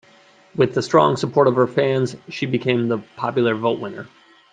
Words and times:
With 0.55 0.73
the 0.73 0.81
strong 0.81 1.15
support 1.15 1.47
of 1.47 1.53
her 1.55 1.67
fans, 1.67 2.15
she 2.27 2.47
became 2.47 2.87
the 2.87 2.97
popular 3.17 3.53
vote 3.53 3.79
winner. 3.79 4.07